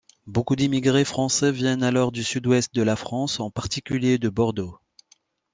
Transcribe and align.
Beaucoup 0.25 0.55
d'immigrés 0.55 1.05
français 1.05 1.51
viennent 1.51 1.83
alors 1.83 2.11
du 2.11 2.23
Sud-Ouest 2.23 2.73
de 2.73 2.81
la 2.81 2.95
France, 2.95 3.39
en 3.39 3.51
particulier 3.51 4.17
de 4.17 4.29
Bordeaux. 4.29 4.79